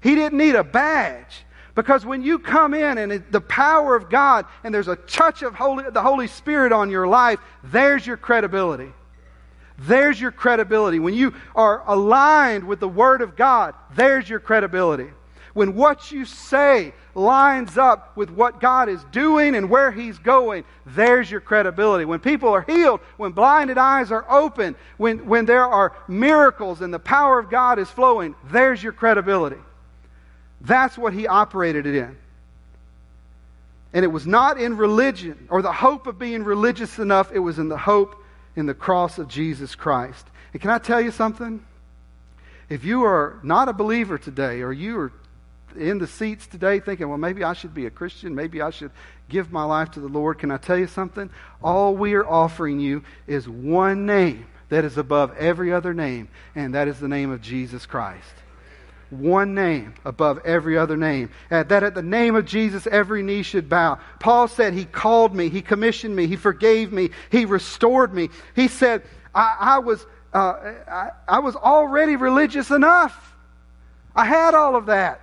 [0.00, 1.44] He didn't need a badge.
[1.74, 5.42] Because when you come in and it, the power of God and there's a touch
[5.42, 8.92] of Holy, the Holy Spirit on your life, there's your credibility.
[9.78, 10.98] There's your credibility.
[10.98, 15.10] When you are aligned with the Word of God, there's your credibility.
[15.54, 20.64] When what you say lines up with what God is doing and where He's going,
[20.86, 22.04] there's your credibility.
[22.04, 26.92] When people are healed, when blinded eyes are open, when, when there are miracles and
[26.92, 29.60] the power of God is flowing, there's your credibility.
[30.62, 32.16] That's what he operated it in.
[33.92, 37.58] And it was not in religion or the hope of being religious enough, it was
[37.58, 38.16] in the hope
[38.56, 40.26] in the cross of Jesus Christ.
[40.52, 41.64] And can I tell you something?
[42.70, 45.12] If you are not a believer today, or you are
[45.76, 48.90] in the seats today thinking, well, maybe I should be a Christian, maybe I should
[49.28, 51.30] give my life to the Lord, can I tell you something?
[51.62, 56.74] All we are offering you is one name that is above every other name, and
[56.74, 58.34] that is the name of Jesus Christ
[59.12, 61.30] one name above every other name.
[61.50, 63.98] Uh, that at the name of Jesus, every knee should bow.
[64.18, 68.30] Paul said, He called me, He commissioned me, He forgave me, He restored me.
[68.56, 69.02] He said,
[69.34, 73.34] I, I was, uh, I, I was already religious enough.
[74.16, 75.20] I had all of that.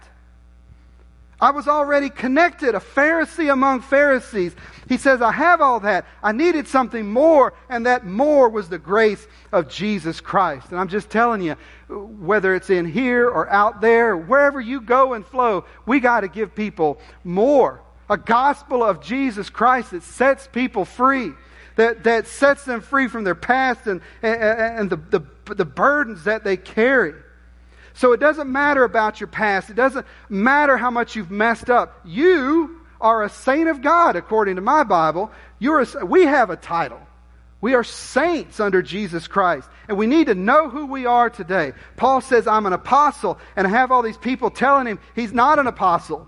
[1.42, 4.54] I was already connected, a Pharisee among Pharisees.
[4.90, 6.06] He says, I have all that.
[6.22, 10.72] I needed something more, and that more was the grace of Jesus Christ.
[10.72, 11.56] And I'm just telling you,
[11.88, 16.28] whether it's in here or out there, wherever you go and flow, we got to
[16.28, 17.82] give people more.
[18.10, 21.32] A gospel of Jesus Christ that sets people free,
[21.78, 26.26] that, that sets them free from their past and, and, and the, the, the burdens
[26.26, 27.14] that they carry.
[28.00, 29.70] So it doesn't matter about your past.
[29.70, 32.00] It doesn't matter how much you've messed up.
[32.06, 35.30] You are a saint of God, according to my Bible.
[35.60, 37.02] You're a, we have a title.
[37.60, 39.68] We are saints under Jesus Christ.
[39.90, 41.74] And we need to know who we are today.
[41.98, 43.38] Paul says, I'm an apostle.
[43.58, 46.26] And I have all these people telling him he's not an apostle.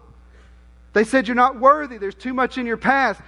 [0.92, 1.98] They said, You're not worthy.
[1.98, 3.22] There's too much in your past.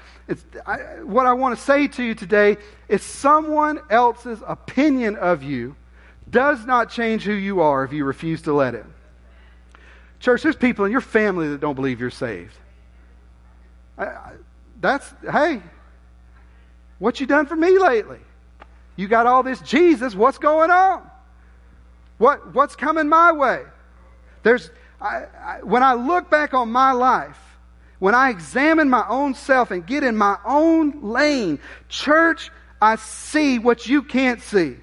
[0.66, 2.58] I, what I want to say to you today
[2.90, 5.78] is someone else's opinion of you
[6.34, 8.86] does not change who you are if you refuse to let it.
[10.20, 12.56] Church, there's people in your family that don't believe you're saved.
[14.82, 15.62] That's, hey,
[17.00, 18.20] what you done for me lately?
[18.96, 20.14] You got all this Jesus.
[20.14, 21.10] What's going on?
[22.18, 23.64] What, what's coming my way?
[24.44, 24.70] There's,
[25.02, 27.40] I, I, when I look back on my life,
[28.00, 33.60] when I examine my own self and get in my own lane, church, I see
[33.60, 34.78] what you can't see.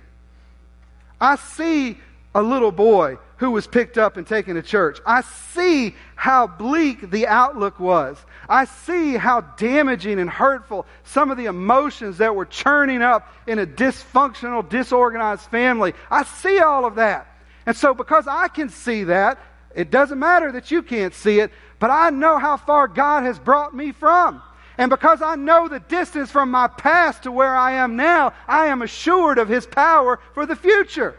[1.20, 1.98] I see
[2.34, 5.00] a little boy who was picked up and taken to church.
[5.04, 8.16] I see how bleak the outlook was.
[8.48, 13.58] I see how damaging and hurtful some of the emotions that were churning up in
[13.58, 15.94] a dysfunctional, disorganized family.
[16.10, 17.26] I see all of that.
[17.66, 19.38] And so, because I can see that,
[19.74, 23.38] it doesn't matter that you can't see it, but I know how far God has
[23.38, 24.42] brought me from.
[24.80, 28.68] And because I know the distance from my past to where I am now, I
[28.68, 31.14] am assured of His power for the future.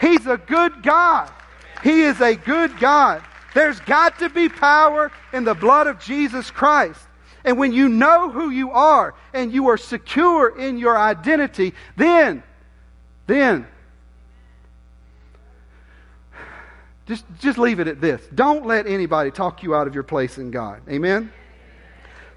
[0.00, 1.30] He's a good God.
[1.84, 3.22] He is a good God.
[3.54, 7.00] There's got to be power in the blood of Jesus Christ.
[7.44, 12.42] And when you know who you are and you are secure in your identity, then,
[13.28, 13.68] then,
[17.06, 18.20] just, just leave it at this.
[18.34, 20.80] Don't let anybody talk you out of your place in God.
[20.90, 21.32] Amen?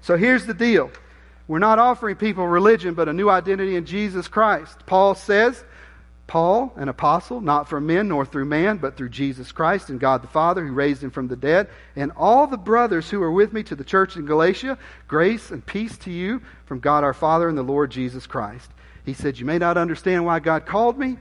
[0.02, 0.90] So here's the deal.
[1.48, 4.86] We're not offering people religion, but a new identity in Jesus Christ.
[4.86, 5.64] Paul says,
[6.30, 10.22] Paul, an apostle, not from men nor through man, but through Jesus Christ and God
[10.22, 13.52] the Father who raised him from the dead, and all the brothers who are with
[13.52, 17.48] me to the church in Galatia, grace and peace to you from God our Father
[17.48, 18.70] and the Lord Jesus Christ.
[19.04, 21.16] He said, You may not understand why God called me,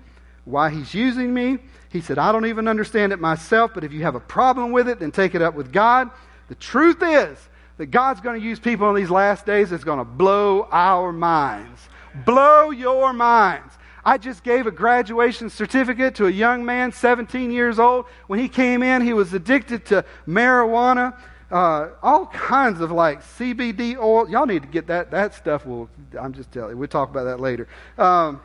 [0.45, 1.57] why he's using me.
[1.91, 4.87] He said, I don't even understand it myself, but if you have a problem with
[4.87, 6.11] it, then take it up with God
[6.49, 9.99] The truth is that God's going to use people in these last days that's going
[9.99, 11.79] to blow our minds.
[12.25, 13.73] Blow your minds.
[14.03, 18.05] I just gave a graduation certificate to a young man, 17 years old.
[18.27, 21.17] When he came in, he was addicted to marijuana,
[21.51, 24.29] uh, all kinds of like CBD oil.
[24.29, 25.09] Y'all need to get that.
[25.09, 25.89] That stuff will,
[26.19, 27.69] I'm just telling you, we'll talk about that later.
[27.97, 28.41] Um,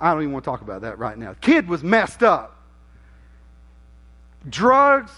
[0.00, 1.34] I don't even want to talk about that right now.
[1.40, 2.54] Kid was messed up.
[4.48, 5.10] Drugs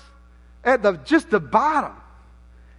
[0.64, 1.92] at the just the bottom.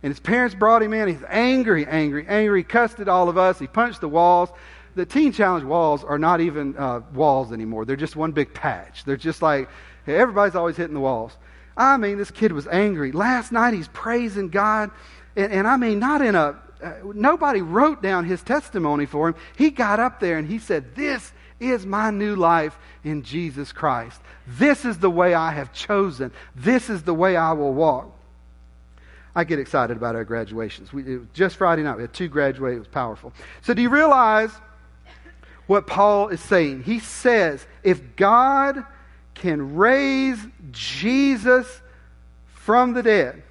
[0.03, 1.07] And his parents brought him in.
[1.07, 2.61] He's angry, angry, angry.
[2.61, 3.59] He cussed at all of us.
[3.59, 4.49] He punched the walls.
[4.95, 7.85] The Teen Challenge walls are not even uh, walls anymore.
[7.85, 9.05] They're just one big patch.
[9.05, 9.69] They're just like,
[10.07, 11.37] everybody's always hitting the walls.
[11.77, 13.11] I mean, this kid was angry.
[13.11, 14.91] Last night he's praising God.
[15.35, 19.35] And, and I mean, not in a, uh, nobody wrote down his testimony for him.
[19.55, 24.19] He got up there and he said, This is my new life in Jesus Christ.
[24.57, 26.31] This is the way I have chosen.
[26.55, 28.11] This is the way I will walk.
[29.33, 30.91] I get excited about our graduations.
[30.91, 32.75] We, just Friday night, we had two graduate.
[32.75, 33.31] It was powerful.
[33.61, 34.51] So, do you realize
[35.67, 36.83] what Paul is saying?
[36.83, 38.83] He says, if God
[39.33, 40.39] can raise
[40.71, 41.81] Jesus
[42.47, 43.41] from the dead,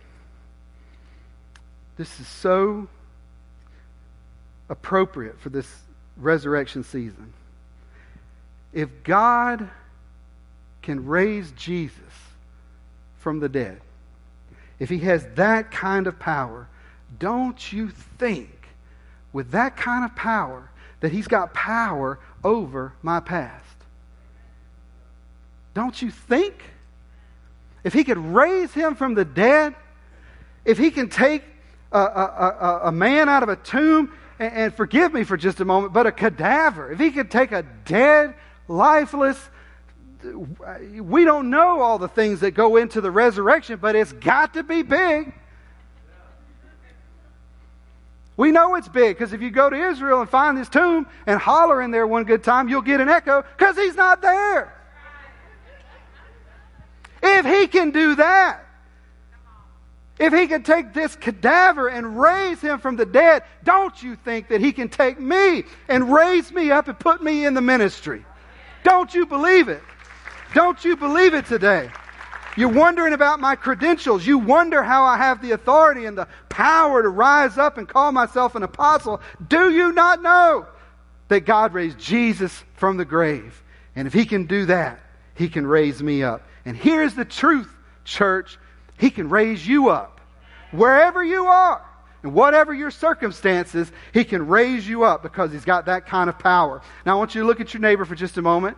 [1.96, 2.88] this is so
[4.68, 5.66] appropriate for this
[6.16, 7.32] resurrection season.
[8.72, 9.68] If God
[10.82, 11.94] can raise Jesus
[13.18, 13.80] from the dead,
[14.78, 16.66] if he has that kind of power,
[17.18, 18.68] don't you think,
[19.32, 23.64] with that kind of power, that he's got power over my past?
[25.74, 26.54] Don't you think?
[27.84, 29.74] If he could raise him from the dead,
[30.64, 31.42] if he can take
[31.92, 35.60] a, a, a, a man out of a tomb, and, and forgive me for just
[35.60, 38.34] a moment, but a cadaver, if he could take a dead,
[38.68, 39.38] lifeless,
[40.22, 44.62] we don't know all the things that go into the resurrection, but it's got to
[44.62, 45.32] be big.
[48.36, 51.38] We know it's big because if you go to Israel and find this tomb and
[51.38, 54.74] holler in there one good time, you'll get an echo because he's not there.
[57.22, 58.64] If he can do that,
[60.18, 64.48] if he can take this cadaver and raise him from the dead, don't you think
[64.48, 68.24] that he can take me and raise me up and put me in the ministry?
[68.84, 69.82] Don't you believe it?
[70.54, 71.90] Don't you believe it today?
[72.56, 74.26] You're wondering about my credentials.
[74.26, 78.10] You wonder how I have the authority and the power to rise up and call
[78.10, 79.20] myself an apostle.
[79.48, 80.66] Do you not know
[81.28, 83.62] that God raised Jesus from the grave?
[83.94, 85.00] And if He can do that,
[85.34, 86.42] He can raise me up.
[86.64, 87.72] And here's the truth,
[88.04, 88.58] church
[88.98, 90.20] He can raise you up.
[90.72, 91.84] Wherever you are,
[92.22, 96.38] and whatever your circumstances, He can raise you up because He's got that kind of
[96.38, 96.82] power.
[97.06, 98.76] Now, I want you to look at your neighbor for just a moment.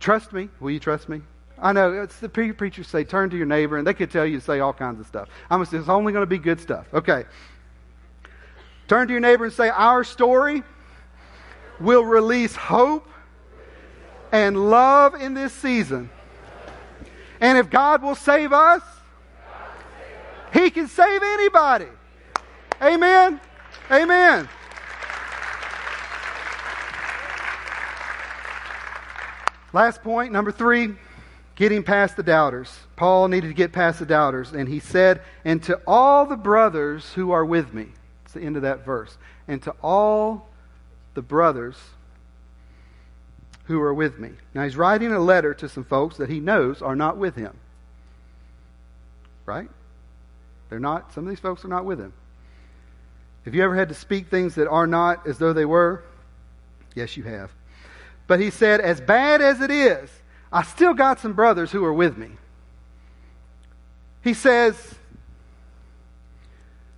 [0.00, 0.48] Trust me.
[0.60, 1.22] Will you trust me?
[1.58, 4.26] I know it's the pre- preachers say turn to your neighbor, and they could tell
[4.26, 5.28] you to say all kinds of stuff.
[5.50, 6.86] I'm gonna say it's only going to be good stuff.
[6.92, 7.24] Okay.
[8.88, 10.62] Turn to your neighbor and say, Our story
[11.80, 13.08] will release hope
[14.32, 16.10] and love in this season.
[17.40, 18.82] And if God will save us,
[20.52, 21.88] He can save anybody.
[22.82, 23.40] Amen.
[23.90, 24.48] Amen.
[29.72, 30.94] Last point, number three,
[31.54, 32.72] getting past the doubters.
[32.96, 37.12] Paul needed to get past the doubters, and he said, And to all the brothers
[37.14, 37.88] who are with me.
[38.24, 39.16] It's the end of that verse.
[39.48, 40.48] And to all
[41.14, 41.76] the brothers
[43.64, 44.30] who are with me.
[44.54, 47.56] Now, he's writing a letter to some folks that he knows are not with him.
[49.44, 49.68] Right?
[50.68, 52.12] They're not, some of these folks are not with him.
[53.44, 56.02] Have you ever had to speak things that are not as though they were?
[56.94, 57.52] Yes, you have.
[58.26, 60.10] But he said, as bad as it is,
[60.52, 62.30] I still got some brothers who are with me.
[64.22, 64.96] He says,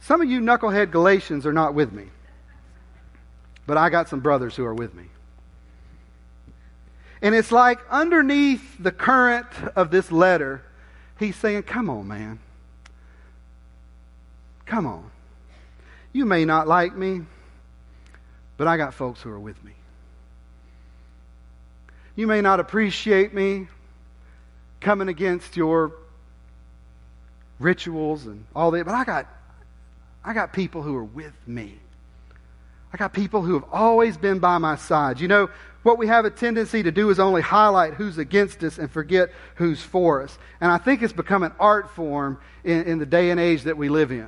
[0.00, 2.06] some of you knucklehead Galatians are not with me,
[3.66, 5.04] but I got some brothers who are with me.
[7.20, 10.62] And it's like underneath the current of this letter,
[11.18, 12.38] he's saying, Come on, man.
[14.64, 15.10] Come on.
[16.12, 17.22] You may not like me,
[18.56, 19.72] but I got folks who are with me.
[22.18, 23.68] You may not appreciate me
[24.80, 25.92] coming against your
[27.60, 29.28] rituals and all that, but I got
[30.24, 31.78] I got people who are with me.
[32.92, 35.20] I got people who have always been by my side.
[35.20, 35.48] You know,
[35.84, 39.30] what we have a tendency to do is only highlight who's against us and forget
[39.54, 40.36] who's for us.
[40.60, 43.76] And I think it's become an art form in, in the day and age that
[43.76, 44.26] we live in.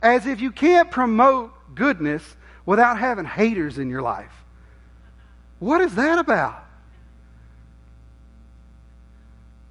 [0.00, 2.22] As if you can't promote goodness
[2.64, 4.44] without having haters in your life.
[5.58, 6.63] What is that about?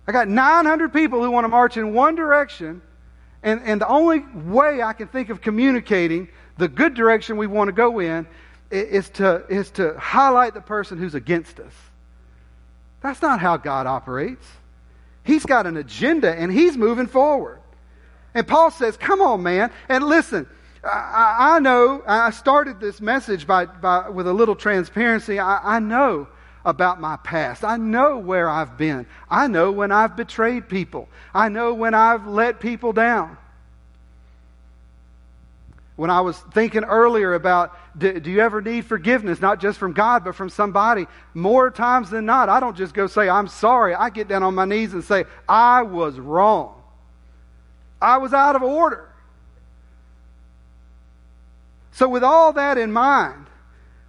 [0.07, 2.81] I got 900 people who want to march in one direction,
[3.41, 6.27] and, and the only way I can think of communicating
[6.57, 8.27] the good direction we want to go in
[8.69, 11.73] is to, is to highlight the person who's against us.
[13.01, 14.45] That's not how God operates.
[15.23, 17.59] He's got an agenda and he's moving forward.
[18.33, 19.71] And Paul says, Come on, man.
[19.89, 20.47] And listen,
[20.83, 25.39] I, know, I started this message by, by, with a little transparency.
[25.39, 26.27] I, I know
[26.65, 27.63] about my past.
[27.63, 29.05] I know where I've been.
[29.29, 31.09] I know when I've betrayed people.
[31.33, 33.37] I know when I've let people down.
[35.95, 39.93] When I was thinking earlier about do, do, you ever need forgiveness, not just from
[39.93, 41.05] God, but from somebody,
[41.35, 43.93] more times than not, I don't just go say, I'm sorry.
[43.93, 46.81] I get down on my knees and say, I was wrong.
[48.01, 49.07] I was out of order.
[51.91, 53.45] So, with all that in mind,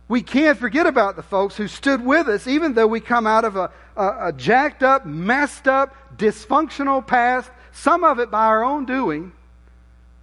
[0.09, 3.45] we can't forget about the folks who stood with us, even though we come out
[3.45, 8.63] of a, a, a jacked up, messed up, dysfunctional past, some of it by our
[8.63, 9.33] own doing.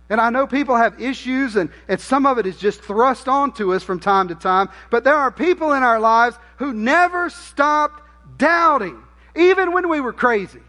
[0.09, 3.73] And I know people have issues, and, and some of it is just thrust onto
[3.73, 4.69] us from time to time.
[4.89, 8.03] But there are people in our lives who never stopped
[8.37, 9.01] doubting,
[9.35, 10.59] even when we were crazy.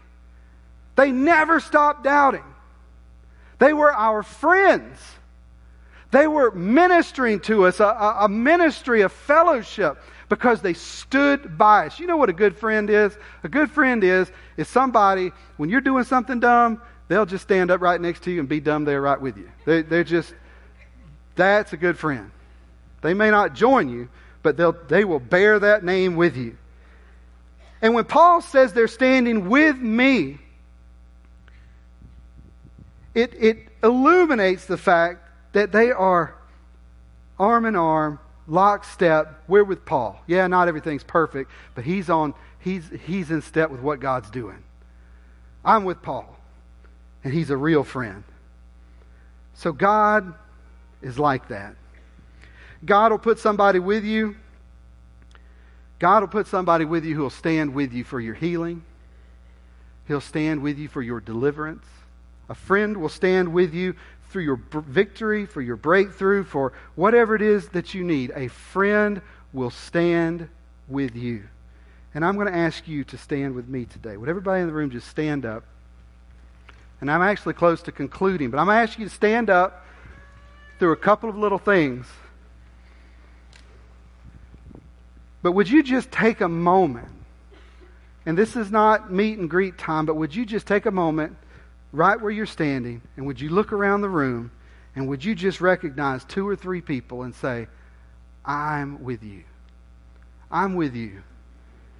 [0.95, 2.43] They never stopped doubting.
[3.59, 4.97] They were our friends.
[6.13, 7.85] They were ministering to us, a,
[8.19, 9.97] a, ministry of fellowship,
[10.29, 11.99] because they stood by us.
[11.99, 13.17] You know what a good friend is?
[13.43, 17.81] A good friend is is somebody when you're doing something dumb, they'll just stand up
[17.81, 19.49] right next to you and be dumb there right with you.
[19.65, 20.31] They, they're just,
[21.33, 22.29] that's a good friend.
[23.01, 24.07] They may not join you,
[24.43, 26.55] but they'll, they will bear that name with you.
[27.81, 30.37] And when Paul says they're standing with me,
[33.15, 35.22] it, it illuminates the fact
[35.53, 36.35] that they are
[37.39, 39.43] arm in arm, lockstep.
[39.47, 40.21] We're with Paul.
[40.27, 44.63] Yeah, not everything's perfect, but he's on he's he's in step with what God's doing.
[45.65, 46.37] I'm with Paul
[47.23, 48.23] and he's a real friend.
[49.55, 50.33] So God
[51.01, 51.75] is like that.
[52.85, 54.35] God will put somebody with you.
[55.99, 58.83] God will put somebody with you who will stand with you for your healing.
[60.07, 61.85] He'll stand with you for your deliverance.
[62.49, 63.95] A friend will stand with you
[64.33, 68.33] through your victory, for your breakthrough, for whatever it is that you need.
[68.35, 69.21] A friend
[69.53, 70.49] will stand
[70.89, 71.43] with you.
[72.13, 74.17] And I'm going to ask you to stand with me today.
[74.17, 75.63] Would everybody in the room just stand up?
[77.03, 79.85] and I'm actually close to concluding, but I'm going to ask you to stand up
[80.79, 82.07] through a couple of little things.
[85.41, 87.09] But would you just take a moment?
[88.25, 91.35] And this is not meet and greet time, but would you just take a moment
[91.93, 94.51] right where you're standing and would you look around the room
[94.95, 97.67] and would you just recognize two or three people and say,
[98.43, 99.43] I'm with you?
[100.51, 101.23] I'm with you.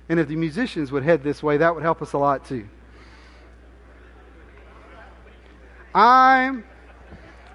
[0.10, 2.68] And if the musicians would head this way, that would help us a lot too.
[5.96, 6.64] I'm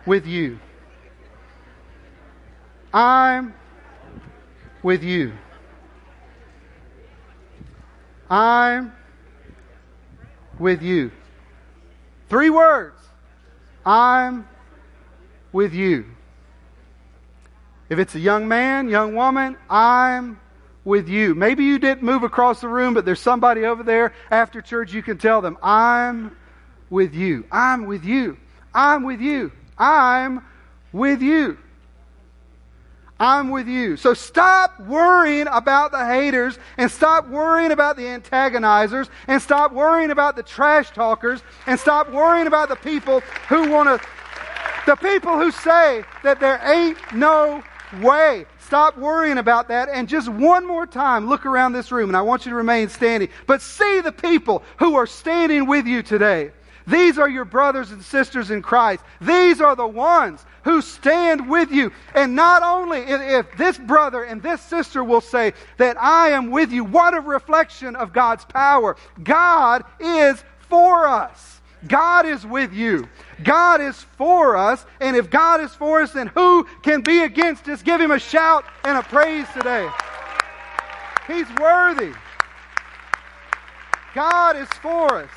[0.07, 0.59] with you.
[2.93, 3.53] I'm
[4.83, 5.33] with you.
[8.31, 8.93] I'm
[10.59, 11.11] with you.
[12.29, 12.97] Three words.
[13.85, 14.47] I'm
[15.53, 16.05] with you.
[17.89, 20.39] If it's a young man, young woman, I'm
[20.85, 21.35] with you.
[21.35, 25.03] Maybe you didn't move across the room, but there's somebody over there after church you
[25.03, 26.37] can tell them, I'm
[26.91, 27.45] with you.
[27.51, 28.37] I'm with you.
[28.75, 29.53] I'm with you.
[29.79, 30.45] I'm
[30.93, 31.59] with you.
[33.21, 33.97] I'm with you.
[33.97, 40.11] So stop worrying about the haters and stop worrying about the antagonizers and stop worrying
[40.11, 44.09] about the trash talkers and stop worrying about the people who want to,
[44.87, 47.63] the people who say that there ain't no
[48.01, 48.47] way.
[48.61, 52.23] Stop worrying about that and just one more time look around this room and I
[52.23, 53.31] want you to remain standing.
[53.47, 56.53] But see the people who are standing with you today.
[56.89, 59.05] These are your brothers and sisters in Christ.
[59.21, 61.93] These are the ones who stand with you.
[62.15, 66.73] And not only if this brother and this sister will say that I am with
[66.73, 68.97] you, what a reflection of God's power.
[69.23, 71.61] God is for us.
[71.87, 73.07] God is with you.
[73.45, 74.85] God is for us.
[75.01, 77.83] And if God is for us, then who can be against us?
[77.83, 79.89] Give him a shout and a praise today.
[81.27, 82.13] He's worthy.
[84.15, 85.31] God is for us.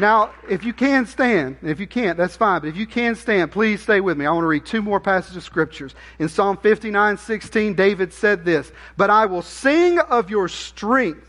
[0.00, 3.52] Now, if you can stand, if you can't, that's fine, but if you can stand,
[3.52, 4.24] please stay with me.
[4.24, 5.94] I want to read two more passages of scriptures.
[6.18, 11.28] In Psalm 59 16, David said this But I will sing of your strength.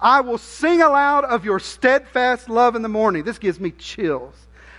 [0.00, 3.24] I will sing aloud of your steadfast love in the morning.
[3.24, 4.34] This gives me chills.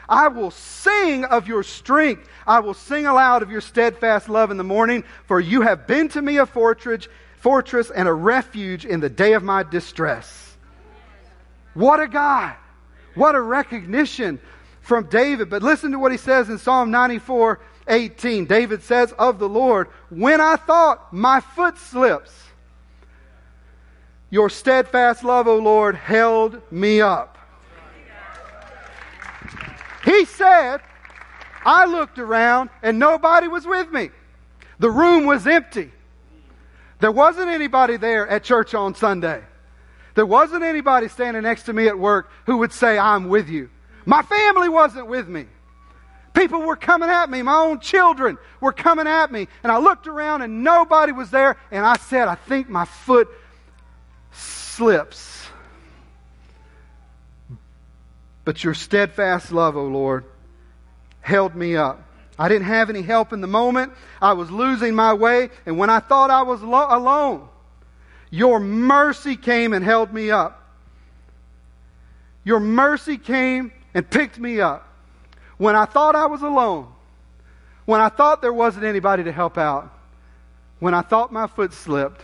[0.07, 2.29] I will sing of your strength.
[2.45, 6.07] I will sing aloud of your steadfast love in the morning, for you have been
[6.09, 10.55] to me a fortress, fortress and a refuge in the day of my distress.
[11.73, 12.55] What a God.
[13.17, 14.39] What a recognition
[14.81, 15.49] from David.
[15.49, 17.59] But listen to what he says in Psalm 94
[17.89, 18.45] 18.
[18.45, 22.31] David says of the Lord, When I thought my foot slips,
[24.29, 27.37] your steadfast love, O Lord, held me up.
[30.03, 30.79] He said,
[31.65, 34.09] I looked around and nobody was with me.
[34.79, 35.91] The room was empty.
[36.99, 39.43] There wasn't anybody there at church on Sunday.
[40.17, 43.69] There wasn't anybody standing next to me at work who would say, I'm with you.
[44.03, 45.45] My family wasn't with me.
[46.33, 47.43] People were coming at me.
[47.43, 49.47] My own children were coming at me.
[49.61, 51.55] And I looked around and nobody was there.
[51.69, 53.29] And I said, I think my foot
[54.31, 55.45] slips.
[58.43, 60.25] But your steadfast love, O oh Lord,
[61.21, 62.01] held me up.
[62.39, 63.93] I didn't have any help in the moment.
[64.19, 65.51] I was losing my way.
[65.67, 67.49] And when I thought I was lo- alone,
[68.29, 70.63] your mercy came and held me up.
[72.43, 74.87] Your mercy came and picked me up.
[75.57, 76.87] When I thought I was alone,
[77.85, 79.91] when I thought there wasn't anybody to help out,
[80.79, 82.23] when I thought my foot slipped,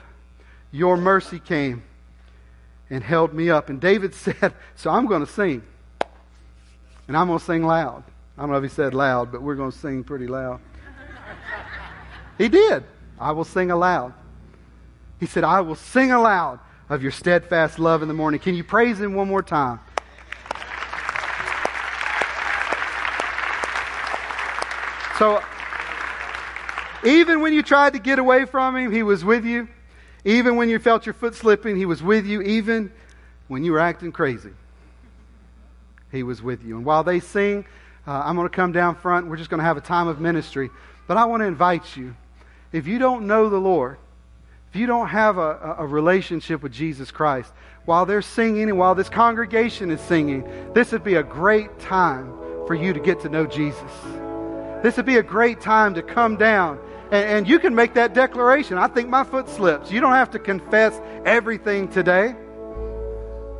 [0.71, 1.83] your mercy came
[2.89, 3.69] and held me up.
[3.69, 5.63] And David said, So I'm going to sing.
[7.07, 8.03] And I'm going to sing loud.
[8.37, 10.59] I don't know if he said loud, but we're going to sing pretty loud.
[12.37, 12.83] he did.
[13.19, 14.13] I will sing aloud.
[15.23, 16.59] He said, I will sing aloud
[16.89, 18.41] of your steadfast love in the morning.
[18.41, 19.79] Can you praise him one more time?
[25.17, 25.41] So,
[27.05, 29.69] even when you tried to get away from him, he was with you.
[30.25, 32.41] Even when you felt your foot slipping, he was with you.
[32.41, 32.91] Even
[33.47, 34.51] when you were acting crazy,
[36.11, 36.75] he was with you.
[36.75, 37.63] And while they sing,
[38.05, 39.27] uh, I'm going to come down front.
[39.27, 40.69] We're just going to have a time of ministry.
[41.07, 42.13] But I want to invite you.
[42.73, 43.99] If you don't know the Lord,
[44.73, 47.53] if you don't have a, a relationship with Jesus Christ,
[47.85, 50.43] while they're singing and while this congregation is singing,
[50.73, 52.33] this would be a great time
[52.65, 53.91] for you to get to know Jesus.
[54.81, 56.79] This would be a great time to come down
[57.11, 58.79] and, and, you can make that declaration.
[58.79, 59.91] I think my foot slips.
[59.91, 62.33] You don't have to confess everything today.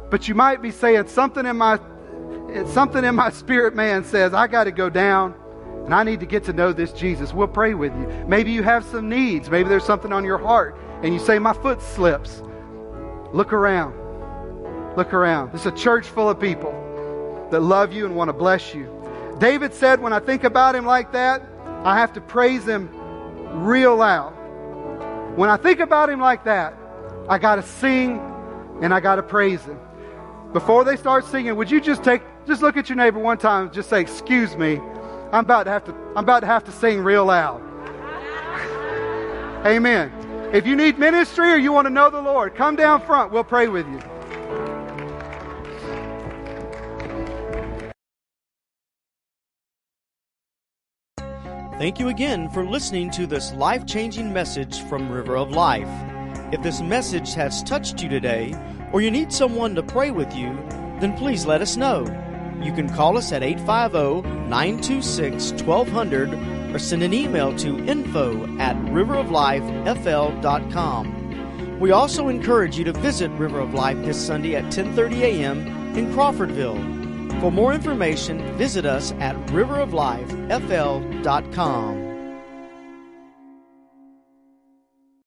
[0.10, 1.80] But you might be saying something in my
[2.72, 5.36] something in my spirit man says, I got to go down
[5.86, 7.34] and I need to get to know this Jesus.
[7.34, 8.08] We'll pray with you.
[8.28, 9.52] Maybe you have some needs.
[9.52, 12.42] Maybe there's something on your heart and you say, My foot slips.
[13.34, 13.94] Look around.
[14.96, 15.52] Look around.
[15.52, 16.72] This is a church full of people
[17.52, 18.90] that love you and want to bless you.
[19.40, 21.44] David said, When I think about him like that,
[21.84, 22.90] I have to praise him
[23.64, 24.32] real loud.
[25.36, 26.78] When I think about him like that,
[27.28, 28.20] I got to sing
[28.82, 29.80] and I got to praise him.
[30.54, 33.64] Before they start singing, would you just take just look at your neighbor one time
[33.64, 34.80] and just say, "Excuse me.
[35.32, 37.62] I'm about to have to I'm about to have to sing real loud."
[39.66, 40.12] Amen.
[40.54, 43.32] If you need ministry or you want to know the Lord, come down front.
[43.32, 44.00] We'll pray with you.
[51.80, 55.90] Thank you again for listening to this life changing message from River of Life.
[56.54, 58.54] If this message has touched you today,
[58.94, 60.54] or you need someone to pray with you,
[61.00, 62.02] then please let us know.
[62.62, 68.76] You can call us at 850 926 1200 or send an email to info at
[68.88, 71.80] riveroflifefl.com.
[71.80, 75.98] We also encourage you to visit River of Life this Sunday at 10:30 a.m.
[75.98, 77.02] in Crawfordville.
[77.42, 82.03] For more information, visit us at riveroflifefl.com.